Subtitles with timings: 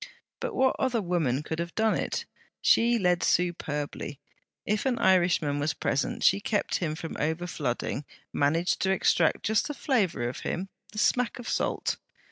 [0.39, 2.25] But what other woman could have done it!
[2.59, 4.19] She led superbly.
[4.65, 9.75] If an Irishman was present, she kept him from overflooding, managed to extract just the
[9.75, 11.97] flavour of him, the smack of salt.